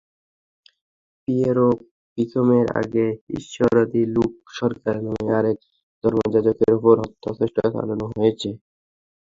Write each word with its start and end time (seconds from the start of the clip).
Piero 1.21 1.67
পিচমের 2.11 2.67
আগে 2.81 3.05
ঈশ্বরদীতে 3.37 4.11
লুক 4.13 4.31
সরকার 4.59 4.95
নামে 5.05 5.27
আরেক 5.39 5.57
ধর্মযাজকের 6.03 6.71
ওপর 6.77 6.95
হত্যাচেষ্টা 7.03 7.63
চালানো 7.67 8.05
হয়েছে। 8.11 8.49